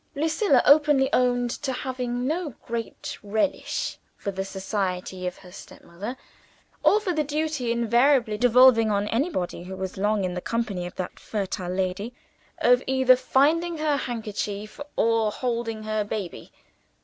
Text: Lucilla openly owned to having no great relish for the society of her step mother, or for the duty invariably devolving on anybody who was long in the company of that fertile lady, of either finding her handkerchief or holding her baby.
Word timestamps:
Lucilla 0.15 0.63
openly 0.65 1.13
owned 1.13 1.51
to 1.51 1.71
having 1.71 2.25
no 2.25 2.55
great 2.65 3.19
relish 3.21 3.99
for 4.17 4.31
the 4.31 4.43
society 4.43 5.27
of 5.27 5.37
her 5.37 5.51
step 5.51 5.83
mother, 5.83 6.17
or 6.81 6.99
for 6.99 7.13
the 7.13 7.23
duty 7.23 7.71
invariably 7.71 8.35
devolving 8.35 8.89
on 8.89 9.07
anybody 9.09 9.65
who 9.65 9.75
was 9.75 9.97
long 9.97 10.23
in 10.23 10.33
the 10.33 10.41
company 10.41 10.87
of 10.87 10.95
that 10.95 11.19
fertile 11.19 11.69
lady, 11.71 12.15
of 12.57 12.81
either 12.87 13.15
finding 13.15 13.77
her 13.77 13.95
handkerchief 13.95 14.79
or 14.95 15.29
holding 15.31 15.83
her 15.83 16.03
baby. 16.03 16.51